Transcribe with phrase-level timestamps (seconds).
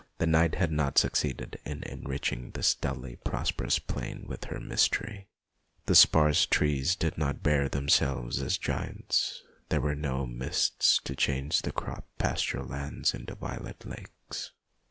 [0.17, 5.27] The night had not succeeded in enriching this dully prosperous plain with her mystery.
[5.85, 7.69] The sparse trees did not A SUMMER HOLIDAY 259 bear
[8.15, 13.85] themselves as giants, there were no mists to change the cropped pasture lands into violet
[13.85, 14.53] lakes.